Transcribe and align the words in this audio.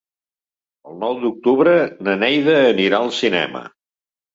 El 0.93 0.97
nou 1.03 1.21
d'octubre 1.27 1.77
na 2.09 2.19
Neida 2.25 2.59
anirà 2.75 3.05
al 3.07 3.17
cinema. 3.23 3.69